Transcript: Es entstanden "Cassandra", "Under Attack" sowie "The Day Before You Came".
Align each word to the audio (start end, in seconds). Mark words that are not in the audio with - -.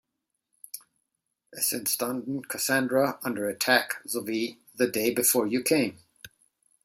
Es 1.51 1.71
entstanden 1.73 2.41
"Cassandra", 2.47 3.19
"Under 3.21 3.47
Attack" 3.49 4.01
sowie 4.03 4.57
"The 4.73 4.91
Day 4.91 5.11
Before 5.11 5.45
You 5.45 5.61
Came". 5.63 5.99